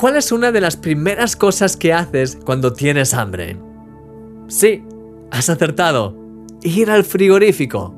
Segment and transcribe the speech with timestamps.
[0.00, 3.58] ¿Cuál es una de las primeras cosas que haces cuando tienes hambre?
[4.48, 4.82] Sí,
[5.30, 6.16] has acertado.
[6.62, 7.94] Ir al frigorífico.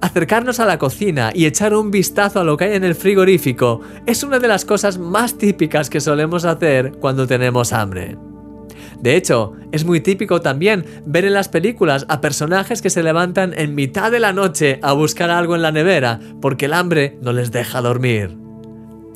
[0.00, 3.80] Acercarnos a la cocina y echar un vistazo a lo que hay en el frigorífico
[4.06, 8.16] es una de las cosas más típicas que solemos hacer cuando tenemos hambre.
[9.00, 13.52] De hecho, es muy típico también ver en las películas a personajes que se levantan
[13.56, 17.32] en mitad de la noche a buscar algo en la nevera porque el hambre no
[17.32, 18.38] les deja dormir.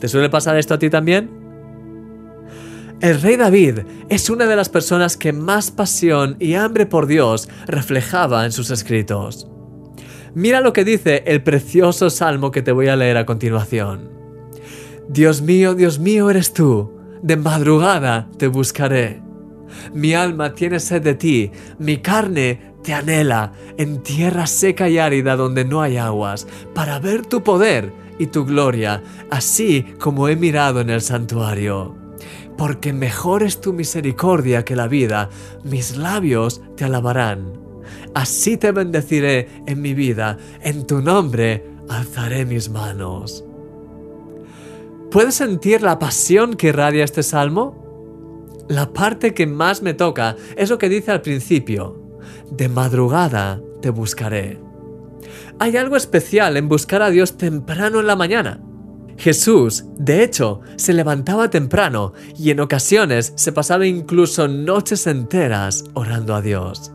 [0.01, 1.38] ¿Te suele pasar esto a ti también?
[3.01, 7.49] El rey David es una de las personas que más pasión y hambre por Dios
[7.69, 9.47] reflejaba en sus escritos.
[10.35, 14.11] Mira lo que dice el precioso salmo que te voy a leer a continuación.
[15.09, 19.23] Dios mío, Dios mío eres tú, de madrugada te buscaré.
[19.95, 25.37] Mi alma tiene sed de ti, mi carne te anhela en tierra seca y árida
[25.37, 30.81] donde no hay aguas, para ver tu poder y tu gloria, así como he mirado
[30.81, 31.98] en el santuario.
[32.59, 35.31] Porque mejor es tu misericordia que la vida,
[35.65, 37.53] mis labios te alabarán.
[38.15, 43.45] Así te bendeciré en mi vida, en tu nombre alzaré mis manos.
[45.11, 48.67] ¿Puedes sentir la pasión que irradia este salmo?
[48.69, 52.21] La parte que más me toca es lo que dice al principio.
[52.51, 54.61] De madrugada te buscaré.
[55.59, 58.61] Hay algo especial en buscar a Dios temprano en la mañana.
[59.19, 66.35] Jesús, de hecho, se levantaba temprano y en ocasiones se pasaba incluso noches enteras orando
[66.35, 66.93] a Dios.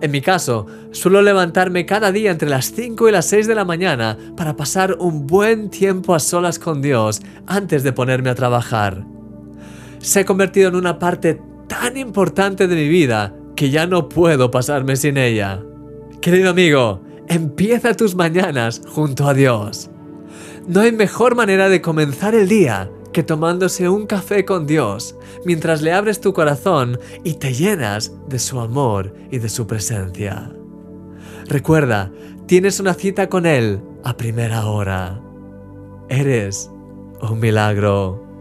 [0.00, 3.64] En mi caso, suelo levantarme cada día entre las 5 y las 6 de la
[3.64, 9.06] mañana para pasar un buen tiempo a solas con Dios antes de ponerme a trabajar
[10.02, 14.50] se ha convertido en una parte tan importante de mi vida que ya no puedo
[14.50, 15.62] pasarme sin ella.
[16.20, 19.90] Querido amigo, empieza tus mañanas junto a Dios.
[20.66, 25.82] No hay mejor manera de comenzar el día que tomándose un café con Dios mientras
[25.82, 30.52] le abres tu corazón y te llenas de su amor y de su presencia.
[31.46, 32.12] Recuerda,
[32.46, 35.20] tienes una cita con Él a primera hora.
[36.08, 36.70] Eres
[37.20, 38.31] un milagro.